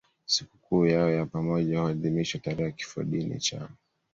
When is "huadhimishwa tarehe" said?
1.81-2.63